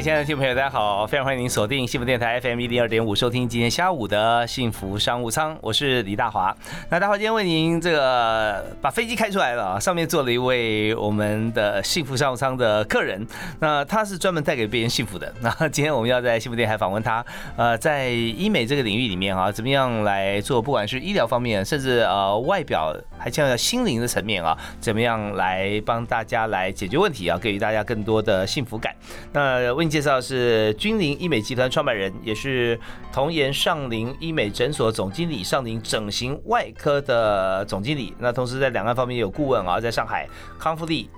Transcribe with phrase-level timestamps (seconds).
[0.00, 6.56] 亲爱的听众朋友，大家好，非常欢迎您锁定幸福电台 FM 一零二点五，收听今天下午的幸福商务舱，我是李大华。
[6.88, 13.26] 那大华今天为您这个把飞机开出来了，上面坐了一位我们的幸福商务舱的客人，
[13.58, 15.30] 那他是专门带给别人幸福的。
[15.42, 17.22] 那今天我们要在幸福电台访问他，
[17.56, 28.94] 呃，在医美这个领域里面啊，怎么样来做，不管是医疗方面，甚至呃外表，还强调心灵的层面啊，怎么样来帮大家来解决问题啊，给予大家更多的幸福感。
[29.34, 32.78] 那问介绍是君临医美集团创办人，也是
[33.12, 38.14] 童颜上林医美诊所总经理、上林整形外科的总经理。
[38.18, 40.28] 那同时在两岸方面也有顾问啊，在上海
[40.58, 41.10] 康复力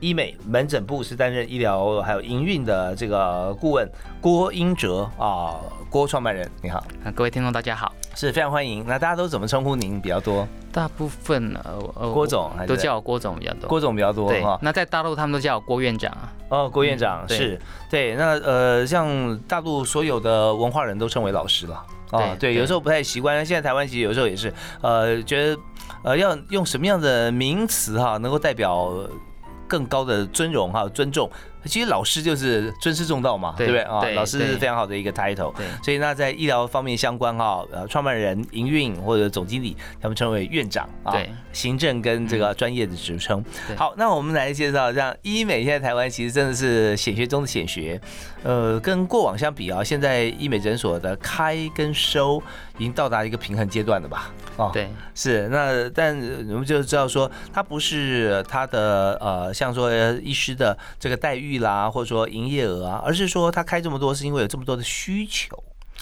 [0.00, 3.88] 医美门诊部是担任医疗还有营运的这个顾问
[4.20, 6.82] 郭英哲啊，郭创办人，你好，
[7.14, 8.84] 各位听众大家好，是非常欢迎。
[8.86, 10.46] 那大家都怎么称呼您比较多？
[10.72, 14.58] 大部分呃郭总都叫我郭总比较多，郭总比较多哈。
[14.62, 16.32] 那在大陆他们都叫我郭院长啊。
[16.48, 21.82] 哦，郭院长是对，那呃，像大陆所有的文化人都称为老师了。
[22.10, 23.44] 哦，对，有时候不太习惯。
[23.44, 25.60] 现在台湾其实有时候也是，呃，觉得
[26.02, 28.92] 呃要用什么样的名词哈，能够代表
[29.66, 31.28] 更高的尊荣哈，尊重。
[31.66, 34.04] 其实老师就是尊师重道嘛，对不对啊？
[34.14, 41.16] 老师是非常好的一个 title，所以那在医疗方面相关哈，呃，创办人、营运或者总经理，他们称为院长啊，
[41.52, 43.42] 行政跟这个专业的职称。
[43.76, 47.98] 好，那我们来介绍，像医美现在台湾其实真的是显学中的显学，
[48.42, 52.42] 呃，跟过往相比啊，现在医美诊所的开跟收
[52.76, 54.30] 已经到达一个平衡阶段了吧？
[54.56, 56.16] 哦，对，是那，但
[56.48, 59.90] 我们就知道说，它不是它的呃，像说
[60.22, 61.53] 医师的这个待遇。
[61.58, 65.56] 啦，或者说营业额啊，而是说他开这么多是因为有这么多的需求。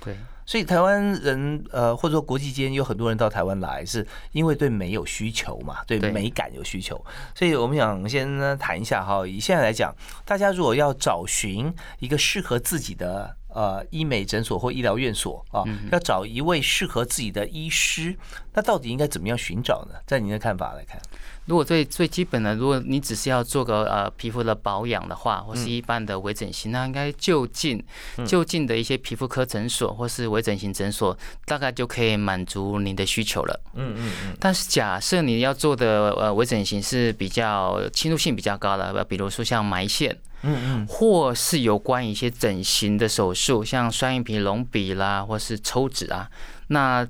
[0.05, 7.03] 对，所以台湾人呃，或者说国际间有很多人到台湾来，是因为对美有需求嘛，对美感有需求。
[7.37, 18.17] 所以我们想先谈一下哈，以现在来讲，大家如果要找寻一个适合自己的呃医美诊所或医疗院所啊，要找一位适合自己的医师，
[18.55, 19.99] 那到底应该怎么样寻找呢？
[20.07, 21.01] 在您的看法来看？
[21.47, 27.85] 如果最最基本的，如果你只是要做个呃皮肤的保养的话，或是一般的微整形，那应该就近
[28.25, 33.61] 就近的一些皮肤科诊所或是微整形诊所，大概就可以满足您的需求了。
[33.75, 34.37] 嗯嗯嗯。
[34.39, 46.31] 但是假设你要做的呃微整形是比较侵入性比较高的，比如说像埋线，嗯嗯，或是有关一些整形的手术，像双眼皮隆鼻啦，或是抽脂啊，
[46.69, 47.07] 那。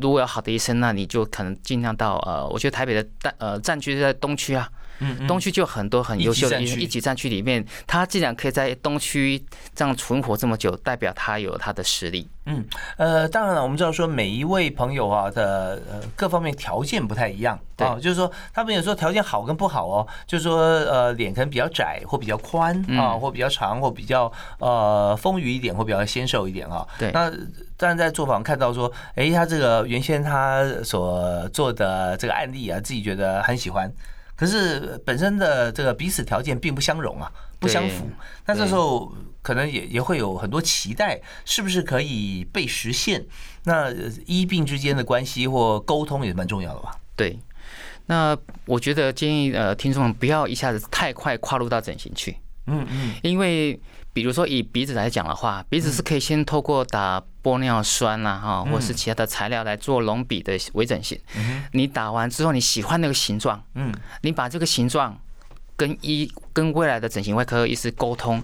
[0.00, 4.68] 如果有好的医生，那你就可能尽量到呃，我觉得台北的战呃战区是在东区啊。
[5.26, 9.42] 东区就很多很优秀的一级战区里面，他既然可以在东区
[9.74, 12.28] 这样存活这么久，代表他有他的实力。
[12.46, 12.64] 嗯，
[12.96, 26.86] 呃，当然了，我们知道说每一位朋友啊的呃各方面条件不太一样，啊，就是说他们有时候条件好跟不好哦，就是说呃脸可能比较窄或比较宽啊，或比较长或比较呃丰腴一点或比较纤瘦一点啊。
[26.98, 27.10] 对。
[27.12, 27.30] 那
[27.76, 33.92] 当然在做访看到说，哎，他这个原先他所做的这个案例啊，自己觉得很喜欢。
[34.38, 37.28] 可是本身的这个彼此条件并不相容啊，
[37.58, 38.08] 不相符。
[38.46, 39.12] 那这时候
[39.42, 43.26] 可能也也会有很多期待，是不是可以被实现？
[43.64, 43.92] 那
[44.26, 46.92] 医病之间的关系或沟通也蛮重要的吧？
[47.16, 47.36] 对。
[48.06, 52.38] 那我觉得建议呃听众们不要一下子太快跨入到整形去。
[52.66, 53.14] 嗯嗯。
[53.24, 53.78] 因为
[54.18, 57.22] 比如说以鼻子来讲的话，鼻子是可以先透过打。
[57.40, 61.18] 玻尿酸啊，哈，或是其他的材料来做隆鼻的微整形。
[61.72, 65.18] 你打完之后，你喜欢那个形状，嗯，你把这个形状
[65.74, 68.42] 跟医跟未来的整形外科医师沟通，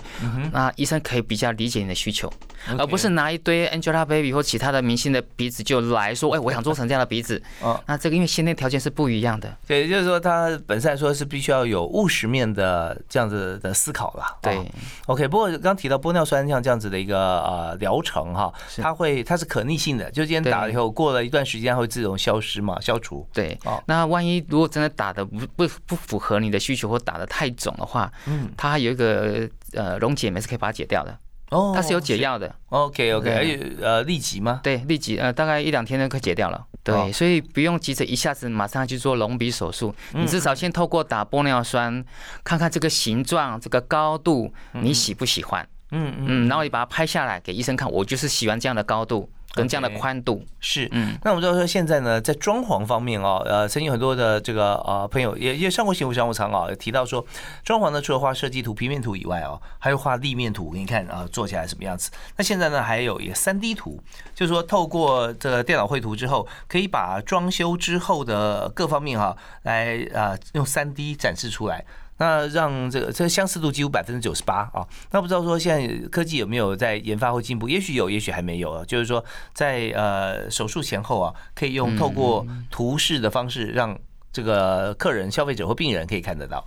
[0.52, 2.32] 那医生可以比较理解你的需求。
[2.78, 7.42] 而不是拿一堆 Angelababy 或其他的明星的鼻子就来说， 哎，我想做成这样的鼻子。
[7.60, 9.54] 哦，那这个因为先天条件是不一样的。
[9.66, 14.24] 对，也就是说，他本身来说是必须要有务实面的这样子的思考了。
[14.40, 14.58] 对
[15.06, 15.28] ，OK。
[15.28, 23.26] 不过刚提到玻尿酸像这样子的一个呃疗程哈，它会它是可逆性的，就今天打了以后，过了一段时间会自动消失嘛，消除。
[23.34, 23.58] 对。
[23.64, 31.18] 哦，那万一如果真的打的不不不符合你的需求或打的太肿的话，嗯，它有一个呃溶解酶是可以把它解掉的。
[31.50, 32.52] 哦，它是有解药的。
[32.70, 34.60] OK OK，而且呃立即吗？
[34.62, 36.66] 对，立即呃大概一两天就可以解掉了。
[36.82, 42.04] 对，所以不用急着一下子马上去做隆鼻手术，你至少先透过打玻尿酸，
[42.42, 45.66] 看看这个形状、这个高度，你喜不喜欢？
[45.90, 49.30] 嗯嗯，然后你把它拍下来给医生看，我就是喜欢这样的高度。
[49.54, 57.24] 跟这样的宽度是，嗯，那我们知道说现在呢，在装潢方面哦，呃，曾经很多的这个呃朋友也也上过幸福商务舱啊，提到说，
[57.64, 62.10] 装潢呢除了画设计图、平面图以外哦，还有画立面图，给你看啊，做起来什么样子。
[62.36, 64.02] 那现在呢，还有一个三 D 图，
[64.34, 71.84] 就是说透过这个电脑绘图之后，可以把装修之后的各方面哈，来啊用三 D 展示出来。
[72.18, 74.86] 那让这个这个相似度几乎百分之九十八啊！
[75.10, 77.68] 那不知道说现在科技有没有在研发或进步？
[77.68, 78.84] 也许有，也许还没有啊。
[78.86, 83.98] 就是说，在呃手术前后啊，可以用透过图示的方式，让
[84.32, 86.64] 这个客人、消费者或病人可以看得到。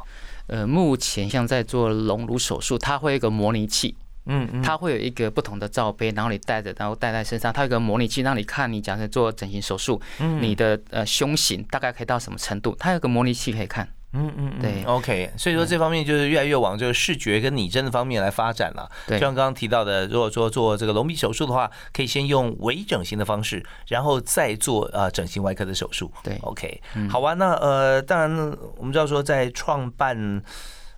[0.47, 3.95] 呃，目前像在做隆乳手术，它会有一个模拟器，
[4.25, 10.01] 嗯嗯，它会有一个不同的罩杯，然后你戴着，然后戴在身上，它有个模拟器让你看，你假设做整形手术，
[10.41, 12.75] 你的呃胸型大概可以到什么程度？
[12.77, 13.87] 它有个模拟器可以看。
[14.17, 18.89] 嗯嗯，对，OK，所以说这方面就是越来越往这个视觉跟拟真的方面来发展了。
[19.05, 26.11] 对，就像刚刚提到的，如果说做这个隆鼻手术的话，可以先用微整形的方式，然后再做呃整形外科的手术。
[26.23, 27.33] 对，OK，好啊。
[27.35, 30.41] 那呃，当然我们知道说，在创办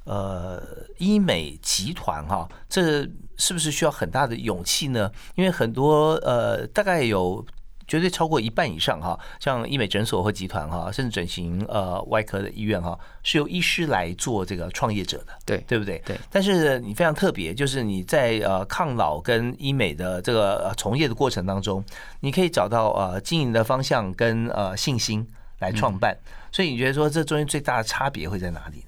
[0.05, 0.61] 呃
[0.97, 3.07] 医美集团哈，这
[3.37, 5.11] 是不是需要很大的勇气呢？
[5.35, 7.45] 因为很多呃，大概有。
[7.89, 16.01] 绝对超过一半以上哈，像医美诊所或集团哈，甚至整形呃外科的医院哈，是由医师来做这个创业者的，对对不对？
[16.05, 16.15] 对。
[16.31, 21.83] 但是你非常特别，就是你在呃抗老跟医美的这个从业的过程当中，
[22.19, 25.27] 你可以找到呃经营的方向跟呃信心
[25.57, 26.15] 来创办。
[26.51, 28.83] 所以你觉得说这中间最大的差别会在哪里？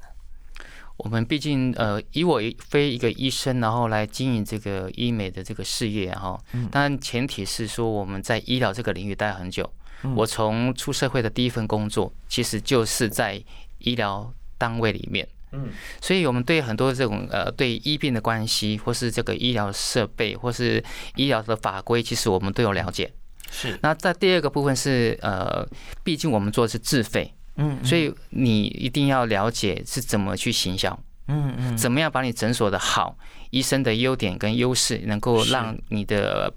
[0.97, 6.39] 我们毕竟呃，以我非一个医生，然后来经营这个医美的这个事业哈。
[6.71, 9.67] 当然前提是说我们在医疗这个领域待很久。
[10.15, 13.39] 我从出社会的第一份工作，其实就是在
[13.77, 15.27] 医疗单位里面。
[15.51, 15.69] 嗯，
[16.01, 20.83] 所以我们对很多这种呃，对医病的关系，或是这个医疗设备，或是
[21.15, 23.11] 医疗的法规，其实我们都有了解。
[23.51, 23.77] 是。
[23.83, 25.67] 那在第二个部分是呃，
[26.03, 27.33] 毕竟我们做的是自费。
[27.55, 33.17] 嗯，所以你一定要了解是怎么去行销，嗯嗯，怎么样把你诊所的好，
[33.49, 36.53] 医生的优点跟优势，能够让你的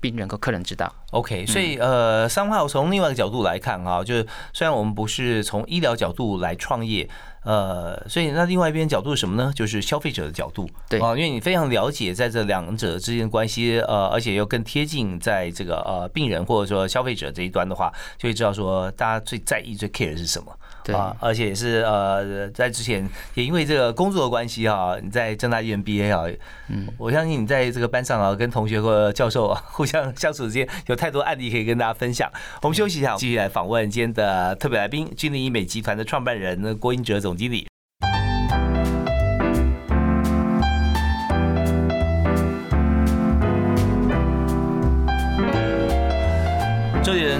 [0.00, 0.92] 病人和客人知道。
[1.10, 7.08] OK，所以呃，三号从另外一个角度来看啊，就是虽然我们不是从医疗角度来创业。
[7.46, 9.52] 呃，所以那另外一边角度是什么呢？
[9.54, 20.52] 就是消费者的角度，对啊，因为你非常了解在这两者之间的关系，呃，而且又更贴近在这个呃病人或者说消费者这一端的话，就会知道说大家最在意、最 care 是什么。
[20.94, 26.24] 啊，而且也是呃，在之前也因为这个工作的关系哈，你在正大 EMBA 啊，
[26.68, 32.30] 嗯，我相信你在这个班上啊，跟同学或教授啊互相相处之间，有太多案例可以跟大家分享。
[32.62, 37.66] 我们休息一下，继续来访问今天的特别来宾，君临医美集团的创办人郭英哲总经理。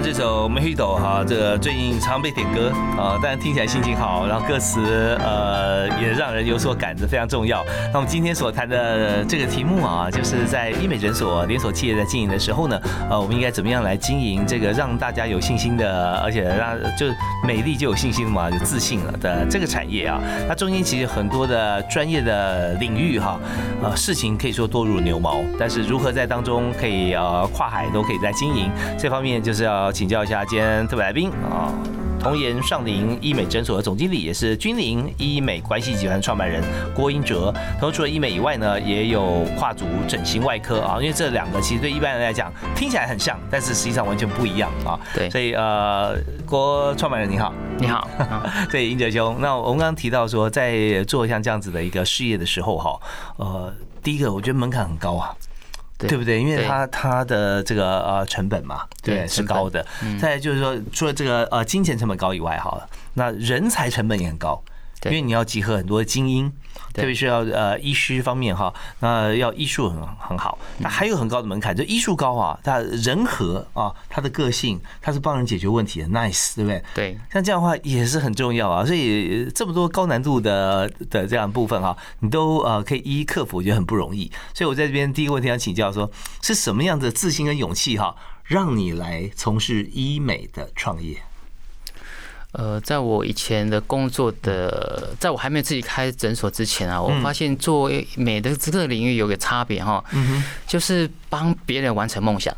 [0.07, 4.79] 这首《Mojito》哈，这个最近常被点歌啊，但听起来心情好，然后歌词
[5.19, 7.61] 呃也让人有所感，知非常重要。
[7.91, 17.07] 那我们今天所谈的这个题目啊，就是在医美诊所连锁企业在经营的时候呢，呃，我们应该怎么样来经营这个让大家有信心的，而且让就
[17.45, 20.21] 美丽就有信心嘛，有自信了的这个产业啊？
[20.47, 23.37] 那中间其实很多的专业的领域哈，
[23.83, 29.57] 呃，事情可以说多如牛毛，但是如何在当中可以呃跨海都可以在经营这方面就。
[29.57, 31.73] 是要请教一下今天特别来宾啊，
[32.19, 36.63] 童颜上林医美诊所的总经理，也是君临医美关系集团创办人
[36.93, 37.51] 郭英哲。
[37.79, 44.99] 同时除了医美以外呢，也有跨足整形外科啊，因为这两个其实对一般人来讲听起来很像，但是实际上完全不一样啊。
[45.15, 48.07] 对，所以呃，郭创办人你好，你好，
[48.69, 49.35] 对，英哲兄。
[49.39, 52.99] 那我们刚刚提到说，在做像这样子的一个事业的时候哈，
[53.37, 53.73] 呃，
[54.03, 55.33] 第一个我觉得门槛很高啊。
[55.97, 56.17] 对。
[56.17, 56.41] 不对？
[56.41, 59.85] 因为它它的这个呃成本嘛，对是高的。
[60.19, 64.61] 再就是说，除了这个呃金钱成本高以外，好了，那人才成本也很高，
[65.05, 66.51] 因为你要集合很多精英。
[66.93, 76.83] 特别是要呃医师方面哈，那要医术很很好，那还有很高的门槛，就医术高啊，他人和啊，他的个性，他是帮人解决问题的，nice，对不对？
[76.95, 84.31] 对，像这样的话也是很重要啊，所以这么多高难度的的这样部分哈，你都呃可以一一克服，我觉得很不容易。
[84.55, 86.09] 所以我在这边第一个问题想请教说，
[86.41, 91.21] 是什么样的自信跟勇气哈，让你来从事医美的创业？
[92.53, 100.03] 呃，在我以前的工作的，在我还没有自己开诊所之前啊，我发现做美的这个领域有个差别哈，
[100.65, 102.55] 就是帮别人完成梦想。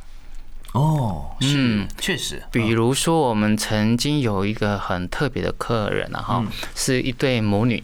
[0.73, 2.41] 哦，嗯，确实。
[2.51, 7.83] 比如说，我们曾经有一个很特别的客人啊，哈，是一对母女。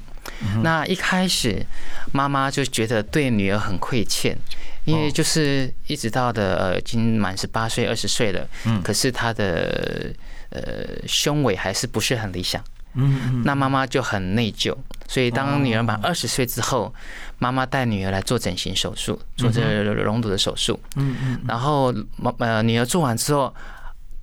[0.61, 1.65] 那一开始，
[2.11, 4.37] 妈妈就觉得对女儿很亏欠，
[4.85, 10.13] 因为就是一直到的呃，已经满十八岁、二十岁了，嗯，可是她的
[10.49, 10.61] 呃
[11.07, 12.63] 胸围还是不是很理想。
[12.93, 13.43] 嗯嗯。
[13.43, 14.73] 那妈妈就很内疚，
[15.07, 16.93] 所以当女儿满二十岁之后。
[17.37, 20.79] 妈妈带女儿来做整形手术，做这隆乳的手术。
[20.95, 21.41] 嗯嗯。
[21.45, 23.53] 然后妈呃女儿做完之后，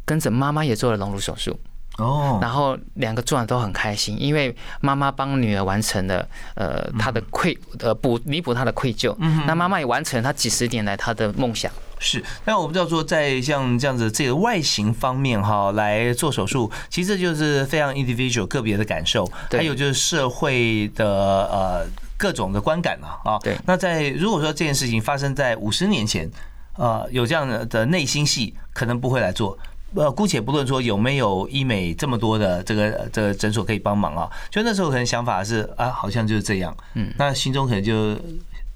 [0.07, 1.61] 跟着妈妈也做了隆乳手术。
[1.99, 2.39] 哦。
[2.41, 9.15] 然后两个做完都很开心，因为妈妈帮女儿完成了呃她的愧呃补弥补她的愧疚。
[9.19, 9.43] 嗯。
[9.47, 11.71] 那妈妈也完成了她几十年来她的梦想。
[11.99, 12.23] 是。
[12.45, 19.31] 那我们知道说，在像这样子这个外形方面哈来做手术，其实就是非常 individual 个别的感受。
[19.51, 21.87] 还有就是社会的呃。
[22.19, 23.59] 各种的观感嘛啊，对。
[23.67, 26.31] 那在如果说这件事情发生在五十年前，
[26.77, 29.59] 呃，有这样的的内心戏，可能不会来做。
[29.95, 36.77] 呃，姑且不论说有没有医美这么多的这个这个诊所可以帮忙啊，就那时候可能想法是啊，好像就是这样。
[36.95, 37.13] 嗯。
[37.19, 38.17] 那心中可能就。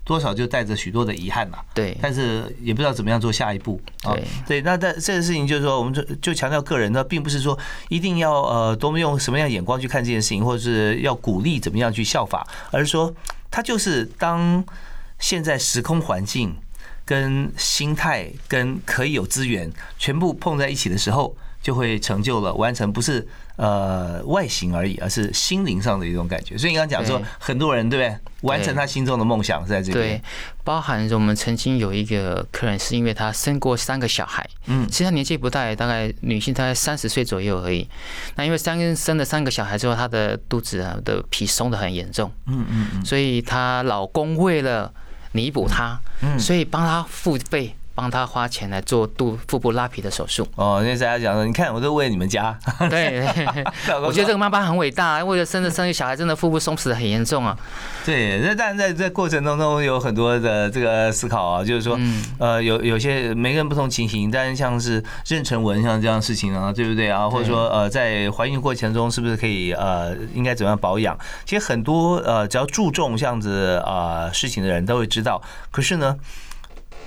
[0.07, 4.15] 多少就带着许多的遗憾嘛，对，但是也不知道怎么样做下一步啊。
[4.47, 7.59] 对，那但这个事情就是说，我们就就强调个人，呢并不是说
[7.89, 13.13] 一定要呃多么用什么样眼光去看这件事情，或者是要鼓励怎么样去效法，而是说，
[13.51, 14.65] 他就是当
[15.19, 16.57] 现在时空环境
[17.07, 21.35] 跟心态跟可以有资源全部碰在一起的时候。
[21.63, 26.57] 就会成就了完成，不是呃外形而已，而是心灵上的一种感觉。
[26.57, 28.17] 所以你刚刚讲说，很多人对不对？
[28.43, 29.95] 完成他心中的梦想是在这里。
[29.95, 30.23] 对，
[30.63, 37.89] 包含着我们曾经有一个客人，是因为他生过三个小孩，嗯，其实他年纪不大，大概女性大概三十岁左右而已。
[38.37, 44.95] 那因为三生了三个小孩之后，她的肚子啊的皮松的很严重，嗯嗯嗯，所以她老公为了
[45.37, 47.76] 弥补他，嗯，所以帮他付费。
[47.97, 52.57] 帮他花钱来做肚腹部拉皮的手术哦，那大家讲说，你看我都为你们家。
[52.91, 53.27] 对，
[54.05, 57.57] 我觉得这个妈妈很伟大，为了生着生育小孩，真的腹部松弛的很严重啊。
[58.05, 67.27] 对，那但在这过程当中有很多的这个思考啊，就是说，嗯呃，有有些每个人不同情形，但是像是妊娠纹像这样事情啊，对不对啊？
[67.27, 71.19] 或者说呃，在怀孕过程中是不是可以呃，应该怎么样保养？
[71.47, 75.41] 其实很多呃，只要注重这样子啊事情的人都会知道。
[75.71, 76.15] 可是呢？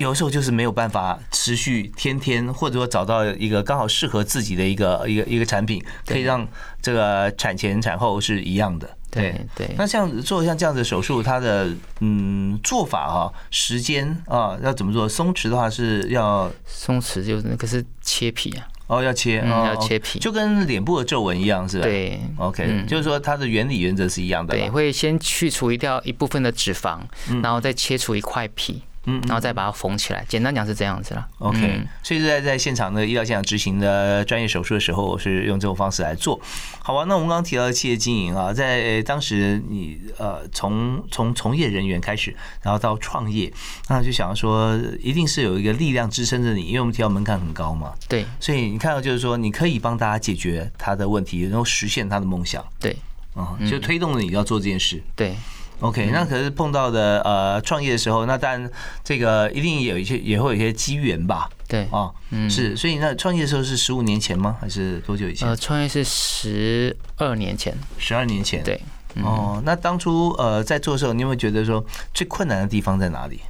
[0.00, 6.46] 有时候就是没有办法持续天天，或者说找到一个刚好适合自己的一个一个一个产品，可以让
[6.80, 8.88] 这个产前产后是一样的。
[9.10, 9.68] 对对。
[9.76, 11.68] 那像做像这样子手术，它的
[12.00, 15.06] 嗯做法啊，时间啊要怎么做？
[15.06, 18.66] 松弛的话是要松弛，就是那个是切皮啊。
[18.86, 21.84] 哦，要切，要切皮，就跟脸部的皱纹一样，是吧？
[21.84, 22.18] 对。
[22.38, 24.54] OK，就是说它的原理原则是一样的。
[24.54, 27.00] 对，会先去除掉一部分的脂肪，
[27.42, 28.82] 然后再切除一块皮。
[29.10, 30.24] 嗯，然后再把它缝起来。
[30.28, 31.26] 简单讲是这样子了。
[31.38, 36.40] OK，所以在在现场的医疗现场执行的专业手术的时候，我是用这种方式来做。
[36.82, 43.52] 好吧，那我们刚刚提到企业经营啊，在当时你呃从从从业人员开始，然后到创业，
[43.88, 47.92] 那就想要说一定是有一个力量支撑着你，因为我们提到门槛很高嘛。
[48.08, 48.24] 对。
[48.38, 52.64] 所以你看到就是说，你可以帮大家解决他的问题，然后实现他的梦想。
[52.78, 52.96] 对。
[53.34, 55.02] 啊，就推动了你要做这件事。
[55.14, 55.36] 对。
[55.80, 58.70] OK，那可是碰到的呃创业的时候，那当然
[59.02, 61.48] 这个一定有一些也会有一些机缘吧？
[61.66, 64.56] 对，啊，嗯，是，所以那创业的时候是十五年前吗？
[64.60, 65.48] 还是多久以前？
[65.48, 67.74] 呃，创业是十二年前。
[67.96, 68.80] 十二年前，对。
[69.22, 73.40] 哦，那当初呃在做的时候，你有没有觉得说最困难的地方在哪里？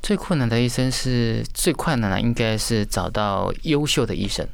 [0.00, 4.46] 最困难的医生是最困难的，应该是找到优秀的医生。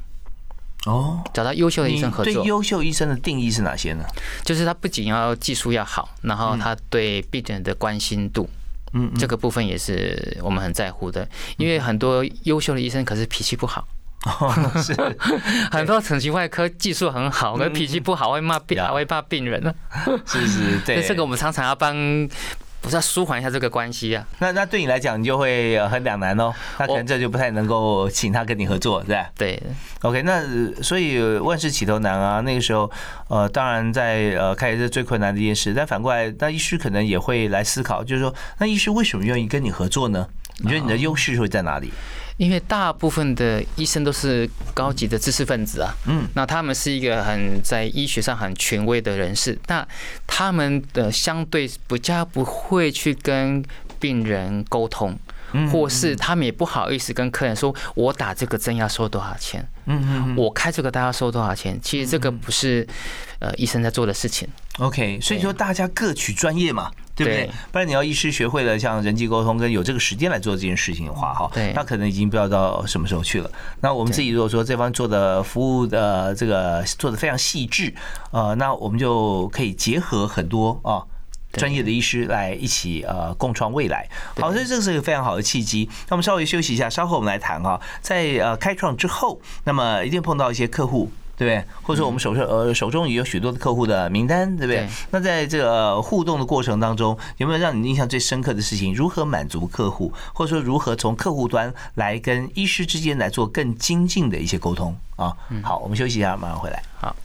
[0.86, 2.32] 哦，找到优秀的医生合作。
[2.32, 4.04] 对优秀医生的定义是哪些呢？
[4.44, 8.48] 就是他不仅要技术要好，然后他对病人的关心度，
[8.94, 11.28] 嗯，这个部分也是我们很在乎的。
[11.58, 13.86] 因为很多优秀的医生可是脾气不好，
[14.24, 14.94] 哦是
[15.70, 19.74] 很多整形外科技术很好，可脾气不好会骂病，还会骂病人呢。
[20.24, 21.94] 是是，对，这个我们常常要帮。
[22.80, 24.26] 不是要舒缓一下这个关系啊？
[24.38, 26.52] 那那对你来讲，你就会很两难哦。
[26.78, 29.30] 那可能这就不太能够请他跟你合作，是吧？
[29.36, 29.62] 对。
[30.02, 30.42] OK，那
[30.82, 32.40] 所以万事起头难啊。
[32.40, 32.90] 那个时候，
[33.28, 35.74] 呃，当然在呃开始是最困难的一件事。
[35.74, 40.26] 但反过来，那医师可能也会来思考，就是说，那医师为什么愿意跟你合作呢？
[40.62, 41.90] 你觉得你的优势会在哪里？
[42.40, 49.86] 因为大部分的医生都是高级的知识分子啊，嗯，那他们是一个很在医学上很权威的人士，那
[50.26, 53.62] 他们的相对比较不会去跟
[53.98, 55.14] 病人沟通，
[55.70, 59.62] 或是他们也不好意思跟客人说，我打这个针要收多少钱，
[59.98, 61.78] 嗯嗯我开这个大家收多少钱？
[61.82, 62.86] 其实这个不是
[63.38, 64.48] 呃医生在做的事情。
[64.78, 67.50] OK，所以说大家各取专业嘛，对不对对？
[67.70, 73.50] 不然你要医师学会了像人际沟通跟有这个时间来做这件事情的话，哈，对那可能已经不知道到什么时候去了。
[73.80, 77.92] 那我们自己如果说这方做的服务的这个做的非常细致，
[78.30, 81.04] 呃，那我们就可以结合很多啊。
[81.52, 84.08] 专业的医师来一起呃共创未来，
[84.40, 85.88] 好，所以这个是一个非常好的契机。
[86.08, 91.10] 那我们稍微休息一下，稍后我们来谈哈，在呃开创之后，那么一定碰到一些客户。
[91.40, 91.64] 对不对？
[91.80, 94.88] 或者说我们手上呃手中也有许多的客户的名单，对不对对？
[95.10, 98.94] 那在这个互动的过程当中，有没有让你印象最深刻的事情？
[98.94, 105.34] 如何满足客户，或者说如何从客户端来跟医师之间来做更精进的一些沟通啊？
[105.62, 106.82] 好，我们休息一下，马上回来。
[107.00, 107.16] 好。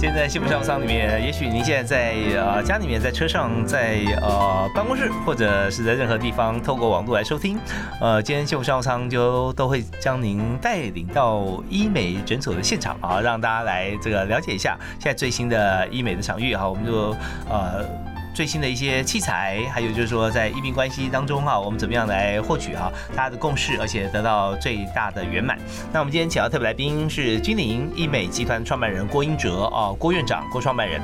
[0.00, 7.58] 现在幸福商务舱里面，也许您现在在呃家里面、在车上、在呃办公室，或者是在任何地方，透过网络来收听。
[8.00, 17.14] 呃，今天幸福商务舱就都会将您带领到医美诊所的现场啊，让大家来这个了解一下现在最新的医美的场域哈，我们就
[17.50, 17.84] 呃。
[18.32, 25.58] 最新的一些器材，还有就是说在医病关系当中哈，我们怎么样来获取哈大家的共识，而且得到最大的圆满。
[25.92, 31.00] 那我们今天请到特别来宾是君临医美集团创办人郭英哲啊，郭院长，郭创办人。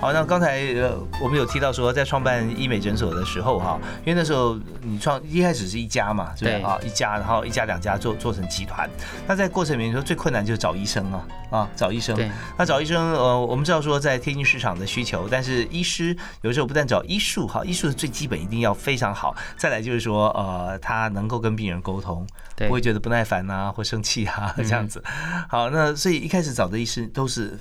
[0.00, 6.78] 好，那刚才呃我们有提到说，在创办医美诊所的时候哈，因为那时候你创一开始是一家嘛，是不是对啊？
[6.82, 8.88] 一家，然后一家两家做做成集团。
[9.26, 12.16] 那在过程里面说最困难就是找医生啊啊，找医生。
[12.56, 22.68] 那找医生，呃，我们知道说在天津市场的需求，但是医师有时候不但找医术哈，医术是最基本一定要非常好，再来就是说，呃，他能够跟病人沟通，对。
[22.68, 25.04] 不会觉得不耐烦呐、或生气啊这样子。
[25.46, 27.58] 好，那所以一开始找的医师都是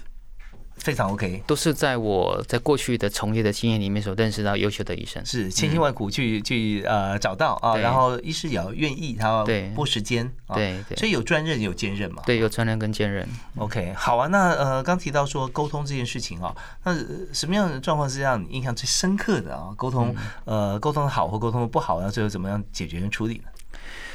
[0.79, 5.24] 非常 OK，都是在我在过去的从业的经验里面所认识到优秀的医生。
[5.25, 12.24] 是千辛万苦去去呃找到啊，然后医师也要愿意，他要对拨时间啊，对对所以有专任有兼任嘛。
[12.25, 13.27] 对，有专任跟兼任。
[13.57, 14.27] OK，好啊。
[14.27, 19.74] 那呃，刚提到说沟通这件事情啊，那呃什么样的状况是让你印象最深刻的啊？
[19.75, 23.43] 沟通呃，沟通的好或沟通的不好，那最后怎么样解决跟处理呢？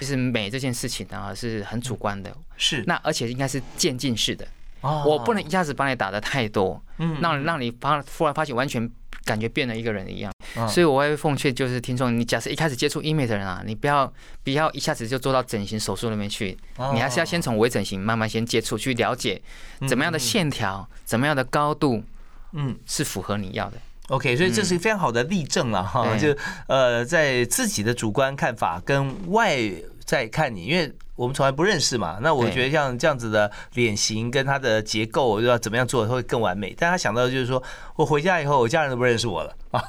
[0.01, 4.47] 其实美这件事情啊是很主观的，是，那而且应该是渐进式的。
[4.85, 5.03] 哦。
[5.07, 8.89] 我不能一下子把你打的太多，嗯让让你发突然发现完全
[9.25, 10.33] 感觉变了一个人一样。
[10.57, 10.69] 嗯。
[10.69, 16.93] 所以我会奉劝就是听众，你假设一开始接触医美的人啊，你不要不要一下子就做到整形手术那边去，哦。
[16.95, 19.41] 你还是要先从微整形慢慢先接触，去了解
[19.89, 22.05] 怎么样的线条、怎么样的高度
[22.53, 22.77] 嗯。
[22.87, 23.79] 是符合你要的。
[24.09, 26.07] ，OK，所以这是非常好的例证了哈。
[26.13, 26.37] 嗯就
[26.69, 29.59] 呃，在自己的主观看法跟外
[30.05, 32.19] 在看你，因为我们从来不认识嘛。
[32.21, 36.75] 那我觉得像这样子的脸型跟它的结构我要怎么样做会更完美。
[36.77, 37.63] 但他想到的就是说
[37.97, 39.83] 我回家以后，我家人都不认识我了 啊。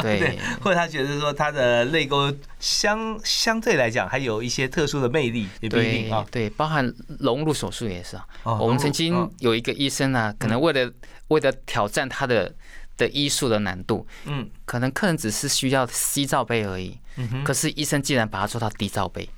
[0.00, 6.26] 对或者他觉得说他的泪沟相相对来讲还有一些特殊的魅力，也不一对定啊。
[6.30, 8.26] 对，包含隆乳手术也是啊。
[8.44, 10.90] 哦我们曾嗯经有一个医生啊，可能为了
[11.28, 12.54] 为了挑战他的
[12.96, 19.28] 的医术的难度，嗯可能客人只是需要 C 罩杯而已，嗯哼，可是医生竟然把它做到 D 罩杯。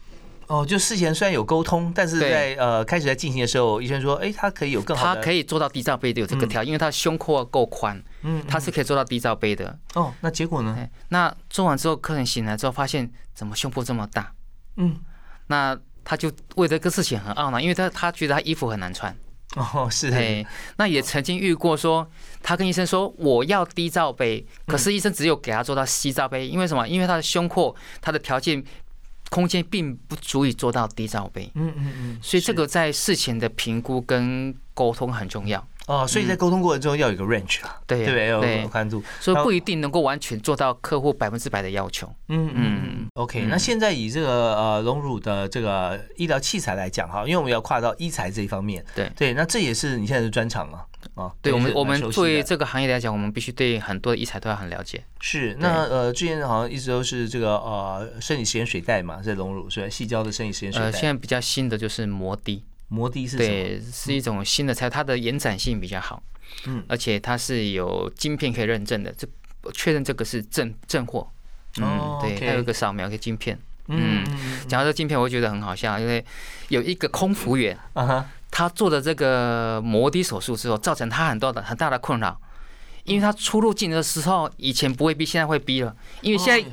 [0.49, 9.79] 哦，就事前虽然有沟通，但是在呃开始在进行的时候，医生说，哎，他可以有更好他，可以做到低罩杯的有这个条，因为他胸廓够宽，嗯，他是可以做到低罩杯的。
[9.95, 10.75] 哦，那结果呢？
[10.79, 14.33] 哎那做完之后，客人醒来之后发现怎么胸部这么大，
[14.77, 14.97] 嗯，
[15.49, 19.15] 那他就为这个事情很懊恼，因为他他觉得他衣服很难穿。
[19.55, 20.43] 哦， 是，哎，
[20.79, 22.11] 那也曾经遇过说，
[22.43, 26.89] 他跟医生说我要低罩杯，可是医生只有给他做到 C 罩杯，因为什么？
[26.89, 28.65] 因为他的胸廓，他的条件。
[29.31, 35.67] 空间并不足以做到低罩杯，嗯嗯嗯，所以这个在事前的评估跟沟通很重要。
[35.89, 38.27] 哦，所以在沟通过程中要有一个 range 啊，对对不对？
[38.29, 42.09] 要有对宽度，所以不一定能够完全做到客户百分之百的要求。
[42.29, 43.43] 嗯嗯，OK。
[43.49, 51.33] 那现在以这个呃隆乳的这个医疗器材来讲哈，因为我们要跨到医材这一方面，对对，那这也是你现在的专长嘛啊。
[51.43, 55.03] 对我们，我们作为这这个行业来讲，我们必须对很多的医材都要很了解。
[55.21, 59.89] 是那呃之前好像一直都是这个呃生理实验水袋嘛，在隆乳所以？
[59.99, 63.37] 细胶的生理实验水呃，现，在比较新的就是摩的，摩的是？
[63.37, 66.23] 对，是一种新的材，它的延展性比较好，
[66.67, 69.27] 嗯，而且它是有晶片可以认证的，这
[69.73, 71.21] 确认这个是正正货。
[71.81, 73.59] 哦嗯，对它有一个扫描一个晶片。
[73.91, 76.23] 嗯嗯，讲到这个晶片，我会觉得很好笑，因为
[76.69, 82.39] 有一个空服员，啊，他做的这个摩的手术之后，造成他很多的很大的困扰，
[83.05, 86.73] 因为他出入境的时候以前不会逼，现在会逼了，因为现在哦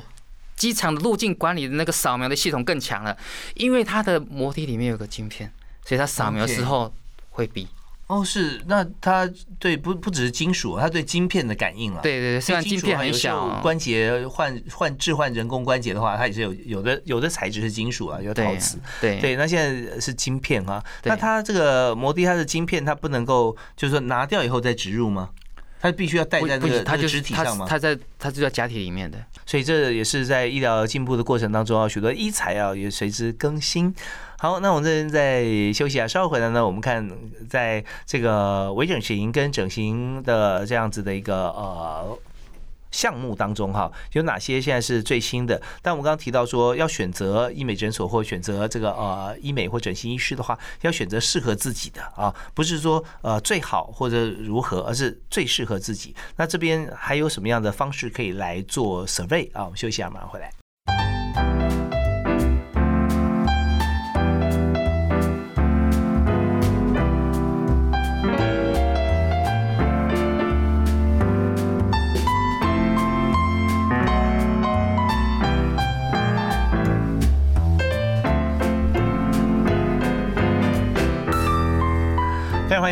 [0.56, 3.16] 机场的入境管理的那个扫描的系统更强了，
[3.54, 5.50] 因为它的摩的里面有个晶片，
[5.86, 6.92] 所以它扫描之后
[7.30, 7.66] 会比。
[8.08, 12.00] 哦，是，那它对不不只是金属，它对晶片的感应啊。
[12.02, 18.78] 对对对，虽然晶片很小，关节换换置换人工关节的话，它也是有有的有的材质是金属啊，有陶瓷。
[19.00, 20.80] 对对，那现在是晶片啊。
[21.02, 25.30] 那它这个摩的它的晶片，它不能够就是说拿掉以后再植入吗？
[25.80, 27.66] 它必须要戴在那个它肢体上吗？
[27.68, 29.18] 它在它就在假体里面的。
[29.44, 33.92] 所以这也是在医疗进步的过程当中啊，许多医材啊也随之更新。
[34.38, 37.10] 好，那我们这边再休息啊，稍后回来呢，我们看
[37.48, 42.18] 在这个微整形跟整形的这样子的一个呃。
[42.92, 45.60] 项目当中哈，有哪些现在是最新的？
[45.82, 56.14] 但我们刚刚提到说，要选择医美诊所或选择这个呃医美或整形医师的话，要选择适合自己的啊，不是说呃最好或者如何，而是最适合自己。
[56.36, 59.64] 那这边还有什么样的方式可以来做 survey 啊？
[59.64, 60.50] 我们休息一下，马上回来。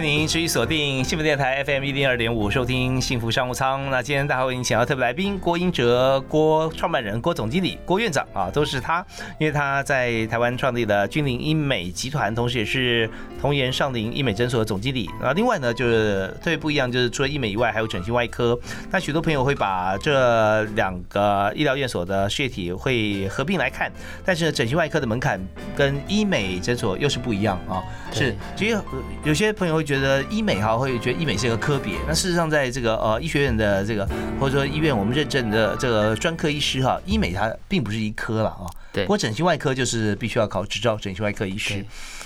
[0.04, 3.90] 您持续锁定幸福电台 FM 一零二点五，收听幸福商务舱。
[3.90, 9.04] 那今天大家为您请到特别来宾郭英哲，郭创办人、郭总经理、郭院长啊，都是他，
[9.38, 13.08] 因为他在台湾创立的君临医美集团，同时也是
[13.40, 15.08] 童颜上林医美诊所的总经理。
[15.22, 18.58] 那另外呢，就是特别不一样，就是除了医美以外，还有整形外科。
[18.90, 23.90] 那许多朋友会把这两个医疗院所的事业体会合并来看，
[24.24, 25.40] 但是整形外科的门槛
[25.74, 27.82] 跟医美诊所又是不一样啊。
[28.12, 28.78] 是，其实
[29.24, 29.74] 有些朋友。
[29.74, 29.93] 会觉得
[30.30, 31.96] 医美哈，会觉得医美是一个科别。
[32.06, 34.08] 那事实上，在这个呃医学院的这个
[34.40, 38.66] 或者说医院，我们认证的这个专科医师哈，医美它并不是一科了啊。
[38.92, 39.04] 对。
[39.04, 41.84] 不过整形外科就是必须要考执照，整形外科医师。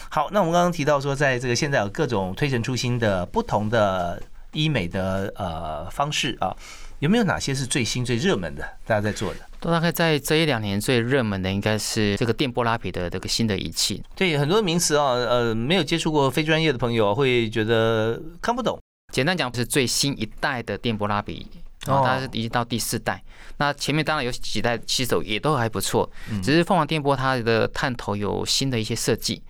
[0.09, 6.57] 好，那我们刚刚提到说，在这个现在有各种推陈出新的不同的医美的呃方式啊。
[7.01, 8.69] 有没有哪些是最新最热门的？
[8.85, 9.41] 大家在做的？
[9.61, 14.03] 都大概在这一两年最热门的应该是这个电波拉皮的这个新的仪器。
[14.15, 18.79] 对，很多名词啊，呃，没有接触过非专业的朋友会觉得看不懂。
[19.13, 21.47] 简单讲，是最新一代的电波拉皮，
[21.87, 23.23] 然后它是已经到第四代。
[23.57, 26.09] 那前面当然有几代骑手也都还不错，
[26.43, 29.43] 只是凤凰电波它的探头有新的一些设计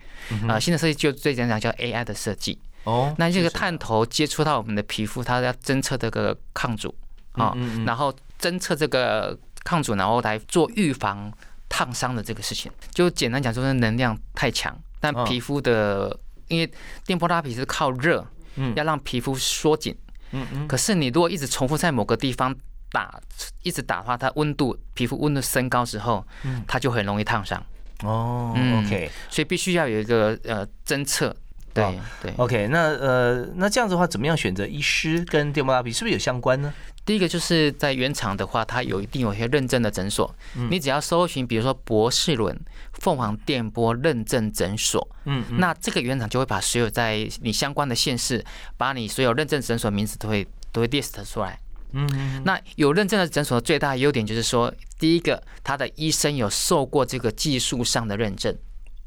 [0.47, 2.57] 啊，新的设计就最简单讲叫 AI 的设计。
[2.85, 6.95] 哦，那这个探头接触到我们的皮肤，它要侦测这个抗阻。
[7.33, 9.37] 啊，然后侦测这个
[9.69, 11.31] 抗阻，然后来做预防
[11.69, 12.71] 烫伤的这个事情。
[12.91, 16.71] 就简单讲，就是能量太强，但皮肤的，因为
[17.05, 19.95] 电波拉皮是靠热，嗯，要让皮肤缩紧，
[20.31, 20.67] 嗯嗯。
[20.67, 22.55] 可是你如果一直重复在某个地方
[22.91, 23.21] 打，
[23.61, 27.63] 一直打的话，它温度皮肤温度升高之后，嗯，它就很容易烫伤。
[28.01, 31.35] 哦，OK，所以必须要有一个呃侦测。
[31.73, 36.73] 对对，OK，那呃，那这样子的话，怎么样选择医师跟电波拉皮是不是有相关呢？
[37.05, 40.33] 第一个就是在原厂的话，它有一定有一些认证的诊所，
[40.69, 42.55] 你只要搜寻，比如说博士伦
[42.93, 48.45] 凤凰电波认证诊所，嗯，那这个原厂就会把所有在你相关的县市，
[48.77, 51.59] 把你所有认证诊所名字都会都会 list 出来，
[51.93, 58.55] 嗯，那有认证的诊所最大的优点就是说，第一个，他的医生有受过这个技术上的认证。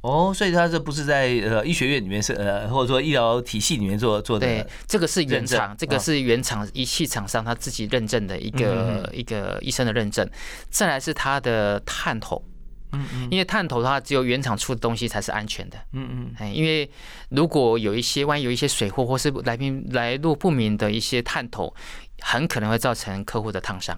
[0.03, 10.29] 哦，所以他这不是在呃医学院里面是呃或者说医疗体系里面做做的，对，这个是原厂，这个是原厂仪器厂商他自己认证的一个一个医生的认证。
[10.71, 12.45] 再来是他的探头，
[12.91, 16.91] 嗯嗯，因为探头的话只有原厂出的东西才是安全的，嗯嗯，哎，因为
[17.29, 21.73] 如果有一些万一有一些水货或是来宾来路不明的一些探头，
[22.23, 23.97] 很可能会造成客户的烫伤。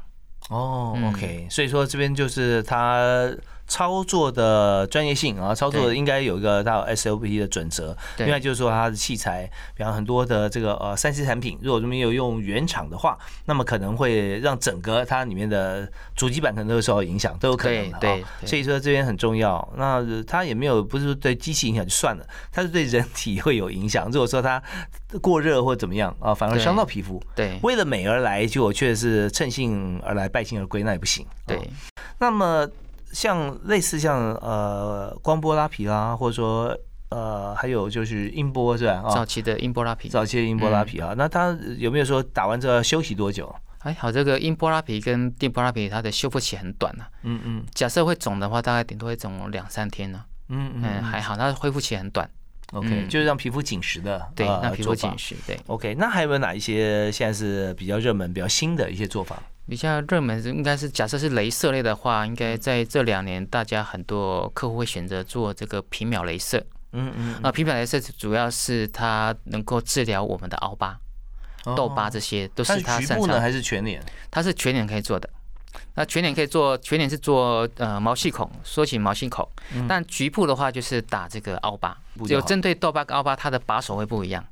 [0.50, 3.34] 哦，OK，所以说这边就是他。
[3.66, 7.96] 操作的专业性啊，操作应该有一个到 SOP 的准则。
[8.18, 18.18] 另外就是说，它的器材，比方很多的这个呃三 C 产品，如果没有用原厂的话，那么可能会让整个它里面的主机板可能都会受到影响，都有可能的啊。
[18.44, 19.66] 所以说这边很重要。
[19.76, 24.10] 那它也没有不是对机器影响就算了，它是对人体会有影响。
[24.10, 24.62] 如果说它
[25.22, 27.22] 过热或怎么样啊，反而伤到皮肤。
[27.34, 31.26] 对，为了美而来，就却是趁兴而来，败兴而归，那也不行。
[31.46, 31.58] 对，
[32.18, 32.68] 那么。
[33.14, 36.76] 像类似像呃光波拉皮啦，或者说
[37.10, 39.04] 呃还有就是音波是吧？
[39.08, 43.54] 早期的音波拉皮，早期的音波拉皮啊，那它有没有说打完之后休息多久？
[43.78, 47.04] 还好，这个音波拉皮跟电波拉皮它的修复期很短呢。
[47.22, 47.64] 嗯嗯。
[47.74, 50.24] 假设会肿的话，大概顶多会肿两三天呢。
[50.48, 51.02] 嗯嗯。
[51.02, 52.28] 还好，它恢复期很短。
[52.72, 54.26] OK，就是让皮肤紧实的。
[54.34, 55.36] 对，让皮肤紧实。
[55.46, 55.60] 对。
[55.66, 59.40] OK，那还有没有哪一些现在是比较热门、比较新的一些做法？
[59.66, 66.64] 比较热门是应该是假设是镭射类的话，应该在这两年大家很多客户会选择做这个皮秒镭射。
[66.92, 70.98] 嗯嗯，那皮秒镭射主要是它能够治疗我们的凹疤、
[71.76, 73.16] 痘疤，这些都是是它擅长。
[73.16, 74.02] 局部呢还是全脸？
[74.30, 75.28] 它是全脸可以做的。
[75.96, 79.48] 那全脸可以做，全脸是做呃毛细孔，缩起毛细孔。
[79.88, 81.96] 但局部的话就是打这个凹疤，
[82.28, 84.44] 有针对痘疤跟凹疤，它的把手会不一样。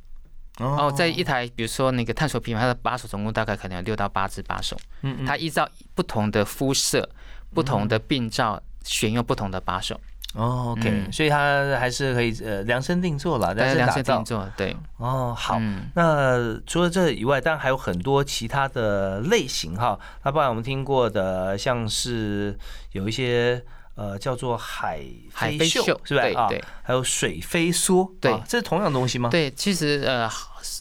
[0.59, 5.27] 哦，在一台比如说那个探索皮它的把手总共大概可能有六到八只把手，嗯嗯。
[5.27, 7.09] 它依照不同的肤色、
[7.55, 9.99] 不同的病灶选用不同的把手，
[10.35, 11.11] 哦，OK，嗯。
[11.11, 14.25] 所以它还是可以呃量身定做了，量身造量身定。
[14.25, 15.57] 做，对，哦，好。
[15.59, 15.91] 嗯。
[15.95, 19.99] 那除了这以外，当然还有很多其他的类型哈。
[20.23, 22.57] 那包含我们听过的，像是
[22.93, 26.23] 有一些呃叫做海海飞秀，是吧？
[26.35, 29.29] 啊，对对还有水飞梭，对啊这是同样东西吗？
[29.29, 30.31] 对，其实呃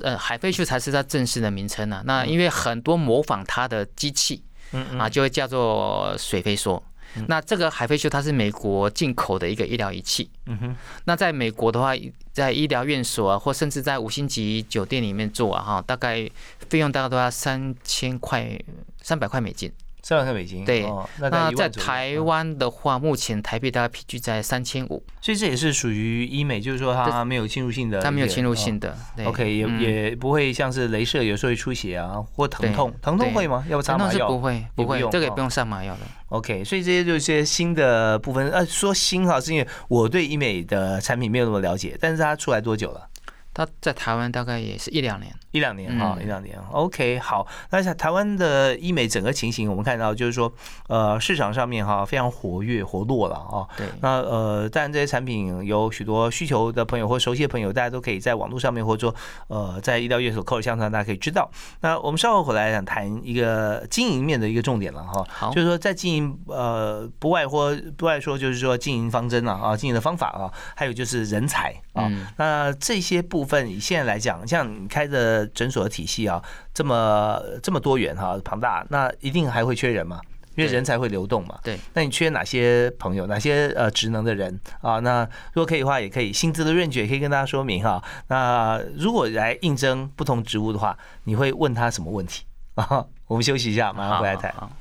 [0.04, 2.02] 呃海飞秀才是它正式的名称啊。
[2.06, 6.82] 那嗯因为很多模仿它的机器嗯嗯啊，就会叫做水飞梭。
[7.28, 10.32] 那这个海飞秀它是美国进口的一个医疗仪器。
[10.46, 11.92] 嗯哼，那在美国的话，
[12.32, 16.30] 在医疗院所啊，或甚至在五星级酒店里面做啊，哈，大概
[16.70, 18.58] 费用大概都要三千块、
[19.02, 19.70] 三百块美金。
[20.02, 20.66] 三百块美金。
[20.66, 28.96] 对哦、那那在台嗯湾的话，目前台币大概平均在三千五，所以这也是属于医美，就是说它没有侵入性的，它没有侵入性的。
[29.26, 33.64] OK，也、嗯也不会像是镭射有时候会出血啊，或疼痛，疼痛会吗？
[33.70, 34.28] 要不擦疼痛麻药？
[34.28, 36.00] 是不会，不会这个也不用上麻药的。
[36.30, 38.50] OK，所以这些就是一些新的部分。
[38.52, 43.08] 呃，说新哈，是因为我对医美的产品没有那么了解，但是它出来多久了？
[43.54, 45.34] 它在台湾大概也是一两年。
[45.52, 46.58] 一两年哈，嗯一两年。
[46.72, 47.46] OK，好。
[47.72, 50.52] 那像台湾的医美整个情形，我们看到就是说，
[50.88, 53.68] 呃，市场上面哈非常活跃活络了啊。
[53.76, 59.16] 对，那呃，当然这些产品有许多需求的朋友或熟悉的朋友，大家都可以在网络上面或者说
[59.50, 61.52] 呃在医疗院所口耳相传，大家可以知道。
[61.82, 72.08] 那我们稍后回来想谈一个经营面的一个重点了哈，好就是说在经营呃不外或不外说就是说经营方针啊啊经营的方法啊，还有就是人才啊。
[72.10, 76.42] 嗯那这些部分以现在来讲，像你开的诊所的体系啊，
[76.74, 80.22] 这么这么多元哈、庞大，那一定还会缺人嘛？
[80.56, 81.60] 因为人才会流动嘛。
[81.64, 85.00] 对，那你缺哪些朋友，哪些呃职能的人啊？
[85.00, 88.02] 那如果可以的话，也可以薪资的 range 也可以跟大家说明哈。
[88.28, 93.06] 那如果来应征不同职务的话，你会问他什么问题啊？
[93.28, 94.52] 我们休息一下，马上回来谈。
[94.54, 94.62] 好。
[94.62, 94.72] 好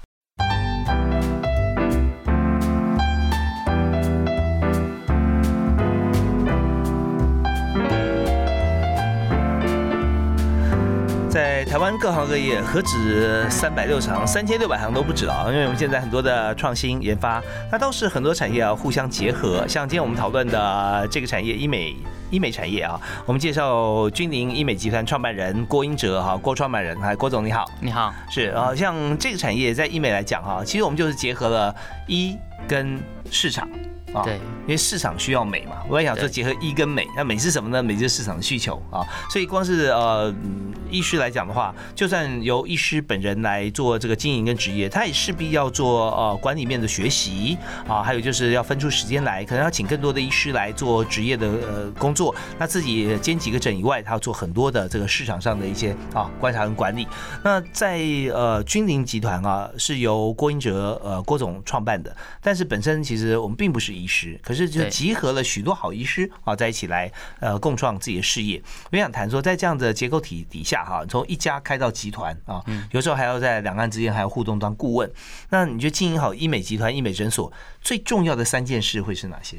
[11.60, 15.44] 在台湾各行各业，何止三百六十行，三千六百行都不止啊！
[15.48, 17.38] 因为我们现在很多的创新研发，
[17.70, 19.68] 那都是很多产业啊互相结合。
[19.68, 21.94] 像今天我们讨论的这个产业，医美
[22.30, 27.66] 医美产业啊，我们介绍君临医美集团创办人郭英哲哈，郭创办人，嗨，郭总你好。
[27.78, 32.98] 你好，是啊，像这个产业在医美来讲哈，其实我们就是结合了医跟
[33.30, 33.68] 市场
[34.12, 37.82] 啊，对，因为市场需要美嘛，我也想说结合医跟美，那美是什么呢？
[37.82, 57.06] 美就是市场的需求啊，所以光是呃嗯医师来讲的话，就算由医师本人来做这个经营跟职业，他也势必要做呃管理面的学习啊，还有就是要分出时间来，可能要请更多的医师来做职业的呃工作，那自己兼几个诊以外，他要做很多的这个市场上的一些啊观察跟管理。
[57.44, 58.00] 那在
[58.34, 68.62] 呃君临集团啊，是由郭英哲呃郭总创办的，但是本身其实我们并不是医师，可是就集合了许多好医师啊在一起来呃共创自己的事业。
[68.90, 75.10] 我想谈说，在这样的结构体底下哈，从一家开到集团啊，有时候还要在两岸之间还要互动当顾问。
[75.50, 79.58] 那你觉得经营好医美集团、医美诊所最重要的三件事会是哪些？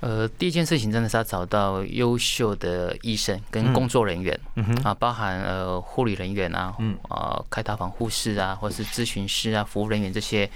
[0.00, 4.38] 呃，第一件事情真的是要找到优秀的医生跟工作人员，
[4.82, 10.50] 啊，包含呃护理人员啊，嗯啊开刀房护士啊，或是咨询师啊、服务人员这些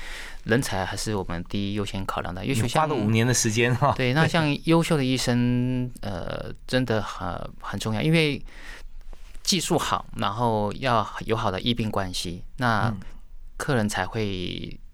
[0.48, 2.42] 人才，还是我们第一优先考量的。
[2.44, 7.28] 因为学校花了五年的时间哈，对，那像优秀的医生， 呃，真的很
[7.60, 8.42] 很重要，因为
[9.42, 12.96] 技术好，然后要有好的医病关系，那嗯
[13.58, 14.24] 客人才会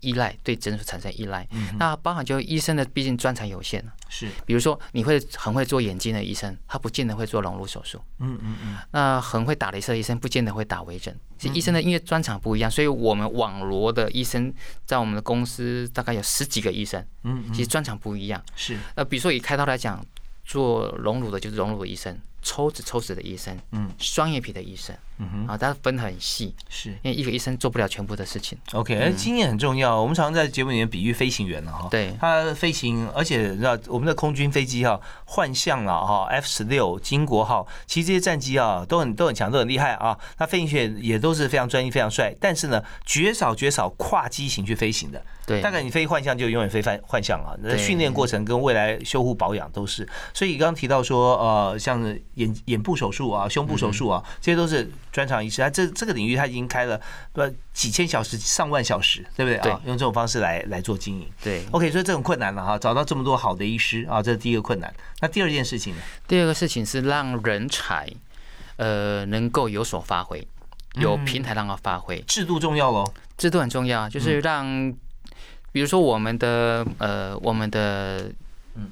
[0.00, 1.46] 依赖，对诊所产生依赖。
[1.52, 8.00] 嗯那包含就医生的，毕竟专长有限，是，比如说你会很会做眼睛的医生，他不见得会做隆乳手术。
[8.18, 11.14] 嗯嗯嗯，那很会打镭射的医生，不见得会打微针。
[11.38, 14.52] 其实医生的因为专长不一样，所以我们网罗的医生
[14.86, 18.42] 在我们的公司大概有十几个医生，嗯其实专长不一样。
[18.56, 20.04] 是，那，比如说以开刀来讲，
[20.44, 28.58] 做隆乳的就是隆乳的医生，抽脂抽脂的医生，嗯，双眼皮的医生，嗯哼，啊，它分很细，是因为一个医生做不了全部的事情。
[28.72, 30.00] OK，经验很重要。
[30.00, 40.18] 我们常常在节目里面比喻飞行员了哈，对，他飞行，而且知道我们的空军飞机哈，幻象了哈，F 十六、金国号，其实这些战机啊都很都很强，都很厉害啊。
[40.38, 45.22] 那飞行员也都是非常专业、非常帅，但是呢，绝少绝少跨机型去飞行的。
[45.46, 47.54] 对，大概你飞幻象就永远飞幻幻象啊。
[47.62, 50.08] 那训练过程跟未来修护保养都是。
[50.32, 52.02] 所以刚刚提到说，呃，像
[52.34, 55.62] 眼眼部手术啊、胸部手术啊，这些都是专长医师。
[55.62, 57.00] 他这这个领域他已经开了
[57.32, 57.40] 不
[57.72, 59.80] 几千小时、上万小时，对不对啊？
[59.86, 61.26] 用这种方式来来做经营。
[61.42, 64.92] 对，OK，所以这种困难了哈，找到这么多好的医师啊，这是第一个困难。
[65.20, 66.02] 那第二件事情呢？
[66.26, 68.06] 第二个事情是让人才
[68.76, 70.46] 呃能够有所发挥，
[70.94, 72.20] 有平台让他发挥。
[72.26, 73.04] 制度重要喽，
[73.38, 74.92] 制度很重要，就是让。
[75.72, 78.30] 比如说，我们的呃，我们的
[78.76, 78.88] 嗯，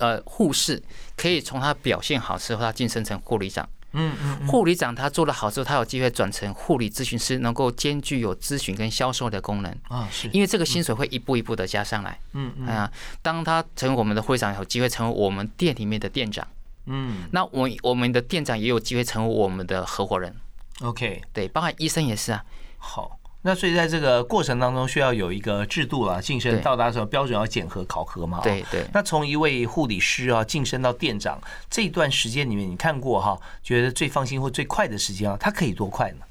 [0.00, 0.82] 呃，护士
[1.16, 3.68] 可以从他表现好之后，他晋升成护理长。
[3.94, 4.46] 嗯嗯。
[4.46, 9.74] 护理长他做的好之后，他有机会转成护理咨询师，能够兼具有咨询跟销售的功能。
[9.88, 10.28] 啊，是。
[10.32, 12.18] 因为这个薪水会一步一步的加上来。
[12.32, 12.66] 嗯嗯。
[12.66, 16.46] 啊，当他成为我们的会长，有机会成为我们店里面的店长。
[16.86, 17.24] 嗯。
[17.32, 20.34] 那我我们的店长也有机会成为我们的合伙人。
[20.82, 21.22] OK。
[21.32, 22.44] 对，包括医生也是啊。
[22.78, 23.18] 好。
[23.46, 28.40] 那所以在这个过程当中，需要有一个制度了，晋升到达什么标准要检核考核嘛？
[28.42, 28.86] 对对。
[28.94, 33.38] 那从一位护理师啊晋升到店长这一段时间里面，你看过哈？
[33.62, 36.24] 觉得最放心或最快的时间啊，他可以多快呢？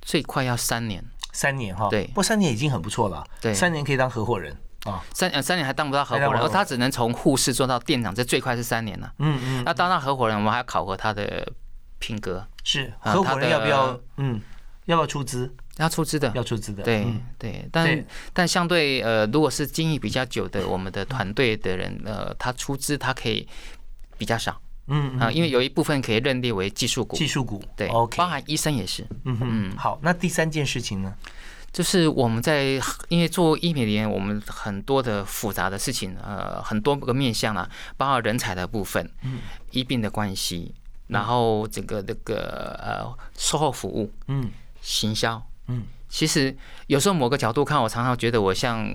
[0.00, 1.04] 最快要三年。
[1.30, 1.88] 三年哈？
[1.90, 2.06] 对。
[2.06, 3.22] 不过三年已经很不错了。
[3.42, 3.52] 对。
[3.52, 5.04] 三年可以当合伙人啊。
[5.12, 9.12] 三呃三年还当不到合伙人，他只能从护士做到店长，这最快是三年了。
[9.18, 9.64] 嗯嗯。
[9.66, 11.52] 那当到合伙人，我们还要考核他的
[11.98, 12.46] 品格。
[12.62, 12.94] 是。
[13.00, 14.00] 合伙人要不要？
[14.16, 14.40] 嗯。
[14.86, 15.54] 要不要出资？
[15.78, 17.04] 要出资的，要出资的，对
[17.36, 23.46] 对，但但相对呃，如果是经营比较久的我们的团队的人，呃，他出资他可以
[24.16, 31.12] 比较少，嗯啊，因为有一部分可以认定为技术股，技术股，对，OK，包含医生也是，嗯嗯，好，那第三件事情呢，
[31.72, 39.40] 就是我们在因为做医美里面，我们很多的复杂的事情，呃，很多个面向啊，包括人才的部分，嗯，
[39.72, 40.72] 医病的关系，
[41.08, 45.44] 然后整个这个呃售后服务，嗯，行销。
[45.68, 48.88] 嗯，其实有时候某个角度看，我常常觉得我像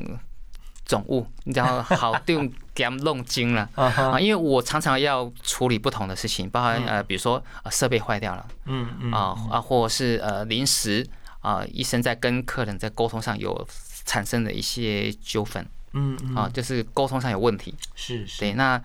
[0.86, 3.70] 总务，你知道，好用给他们弄精了。
[3.76, 11.08] 啊，因为我常常要处理不同的事情，包含呃，比如说设备坏掉了，嗯嗯啊啊，或者是呃临时
[11.42, 13.68] 啊，医生在跟客人在沟通上有
[14.06, 16.36] 产生的一些纠纷，嗯嗯。
[16.36, 18.82] 啊，就是沟通上有问题，是是，对，那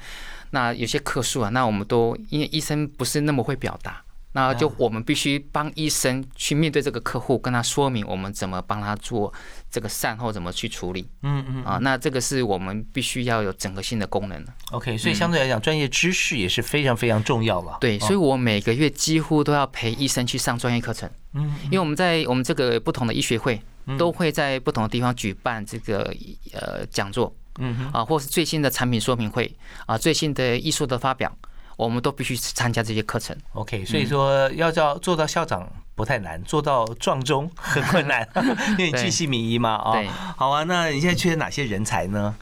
[0.51, 4.04] 那有些客诉啊，那我们都因为医生不是那么会表达。
[4.37, 9.33] 那就我们必须帮医生去面对这个客户，跟他说明我们怎么帮他做
[9.71, 11.09] 这个善后，怎么去处理。
[11.23, 17.79] 嗯嗯啊，那这个是我们必须要有整合性的功能 OK，所以相对来讲，专业知识也是非常非常重要了。
[17.81, 21.09] 对，所以我每个月几乎都要陪医生去上专业课程。
[21.35, 23.63] 嗯，因为我们在我们这个不同的医学会，
[23.97, 26.13] 都会在不同的地方举办这个
[26.53, 27.33] 呃讲座。
[27.59, 31.33] 嗯哼啊，或是最新的产品说明会啊，最新的艺术的发表。
[31.77, 33.37] 我们都必须参加这些课程。
[33.53, 38.29] OK，所以说要叫做到校长不太难，做到壮中很困难，
[38.79, 40.35] 因为你巨细靡遗嘛啊。
[40.37, 42.35] 好啊，那你现在缺哪些人才呢？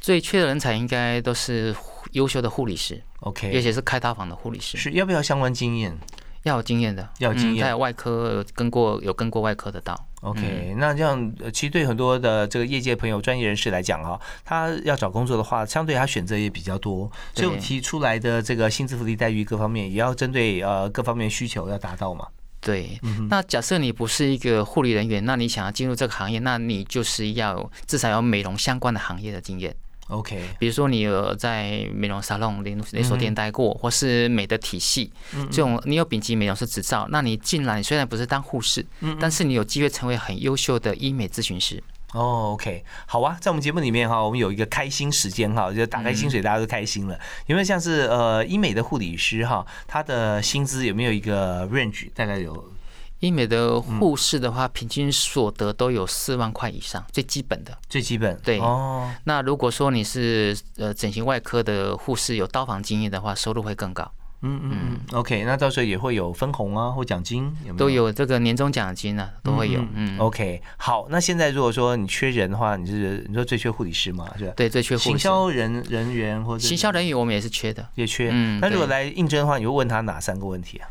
[0.00, 1.74] 最缺的人才应该都是
[2.12, 3.02] 优秀的护理师。
[3.20, 4.76] OK，而且是开刀房的护理师。
[4.76, 5.96] 是要不要相关经验？
[6.42, 7.64] 要有经验的，要有经验。
[7.64, 9.96] 在外科跟过，有跟过外科的刀。
[10.22, 17.10] OK，那这样其实对很多的这个业界朋友、专业人士来讲哈，他要找工作的话，相对他选择也比较多。
[17.34, 22.26] 所以我提出来的这个薪资福利待遇各方面，也要针对呃各方面需求要达到嘛。
[22.60, 22.96] 对，
[23.28, 29.74] 那假设你不是一个护理人员，那你想要进入这个行业，那你就是要至少有美容相关的行业的经验。
[30.12, 35.10] OK，比如说你有在美容沙龙连连锁店待过，或是美的体系，
[35.50, 38.84] 这种你有丙级美容师执照，那你进来虽然不是当护士，
[39.18, 41.82] 但是你有机会成为很优秀的医美咨询师。
[42.12, 47.18] 哦，OK，好啊，在我们节目里面哈，我们有一个开心时间哈，就打开薪水，大家都开心了。
[47.46, 52.10] 有没有像是呃医美的护理师哈，他的薪资有没有一个 range？
[52.14, 52.52] 大概有？
[53.22, 57.78] 医美的护士的话，平均所得都有四万块以上，最基本的。
[57.88, 58.36] 最基本。
[58.42, 58.58] 对。
[58.58, 59.08] 哦。
[59.22, 64.10] 那如果说你是呃整形外科的护士，有刀房经验的话，收入会更高。
[64.40, 65.00] 嗯嗯嗯。
[65.12, 67.76] OK，那到时候也会有分红啊，或奖金，有没有？
[67.76, 69.80] 都有这个年终奖金啊，都会有。
[69.94, 70.18] 嗯。
[70.18, 74.52] OK，好，那现在如果说你缺人的话，你是你说最缺护理师嘛，是吧？
[74.56, 74.98] 对，最缺。
[74.98, 76.66] 行销人人员或者。
[76.66, 77.88] 行销人员我们也是缺的。
[77.94, 78.30] 也缺。
[78.32, 78.58] 嗯。
[78.60, 80.88] 那如果来应征的话，你会问他哪三个问题啊？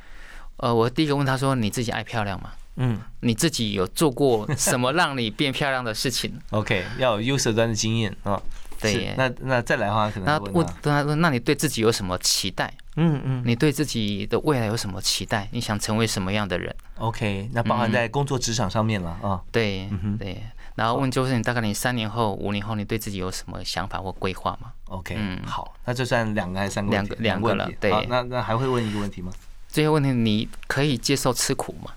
[0.61, 6.33] 呃，我第一个问他说：“你自己爱漂亮吗？”嗯，你自己有做过什么让你变漂亮的事情？
[6.51, 8.41] OK，要有 user 端的经验啊。
[8.79, 15.47] 对，那那再来的话，可能那问他说：“那你对自己有什么期待？”嗯嗯你对自己的未来有什么期待？
[15.51, 19.39] 你想成为什么样的人？，OK，那包含在工作职场上面了啊。
[19.51, 20.43] 对嗯对，
[20.75, 26.91] 然后问就是你大概你三年后、五年后，你对自己有什么想法或规划吗？OK，嗯好，那就算两个还是三个？
[26.91, 29.31] 两个两个了对那那还会问一个问题吗？
[29.71, 31.91] 最后问题，你可以接受吃苦吗？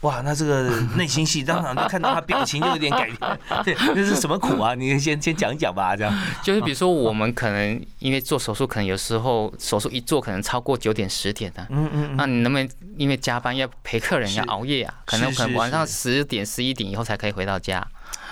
[0.00, 3.18] 哇，那这个 内心戏当场就看到他表情就有点改变。
[3.62, 4.74] 对，那是什么苦啊？
[4.74, 6.18] 你先先讲讲吧，这样。
[6.42, 12.66] 就是比如说我们可能因为做手术，可能有时候手术一做可能超过九点十点的、嗯嗯那你能不能
[12.96, 14.94] 因为加班要陪客人要熬夜啊？
[15.04, 17.86] 可能可能晚上十点十一点以后才可以回到家。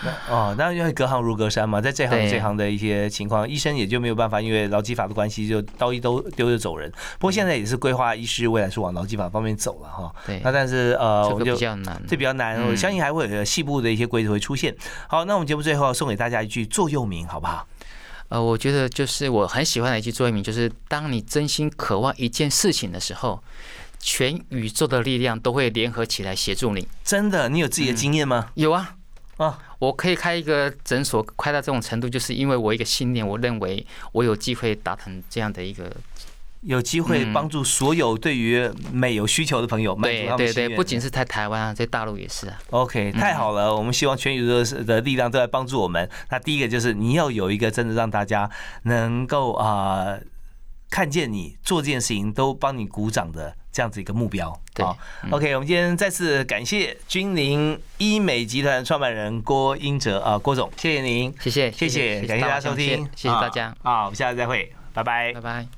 [0.04, 6.90] 那哦，那因为隔行如隔山嘛，在这行有这行的一些情况，医生也就没有办法，因为劳基法的关系，就刀一都丢就走人。
[7.18, 10.14] 不过现在也是规划医师未来是往劳基法方面走了哈。
[10.26, 12.02] 对那，但是呃，我们就比较难。
[12.06, 14.74] 这比较难，我嗯相信还会有细部的一些规则会出现。
[15.08, 17.66] 好，那我们节目最后送给大家一句座右铭，好不好？
[18.28, 23.42] 呃，我觉得就是我很喜欢的一句座右铭，就是当你真心渴望一件事情的时候，
[23.98, 26.86] 全宇宙的力量都会联合起来协助你。
[27.02, 28.50] 真的，你有自己的经验吗？
[28.52, 28.96] 有啊，
[29.38, 35.90] 啊，我可以开一个诊所，开到这种程度，就是因为我一个信念，我认为我有机会达成这样的一个。
[36.62, 42.58] 有机会嗯帮助所有对于美有需求的朋友满足对对对，不仅是在台湾啊，在大陆也是啊。
[42.70, 43.72] OK，太好了！
[43.72, 46.10] 我们希望全宇宙的力量都在帮助我们。
[46.30, 48.50] 那第一个就是你要有一个真的让大家
[48.82, 50.20] 能够啊、呃
[50.90, 54.58] 看见你做这件事情都帮你鼓掌的这样子一个目标。
[54.74, 54.96] 对好
[55.30, 65.40] OK，我们今天再次感谢君临医美集团创办人郭英哲啊，郭总，谢谢您，谢谢谢谢，感谢大家收听，谢谢大家，啊，好我们下次再会，拜拜拜。
[65.40, 65.77] 拜。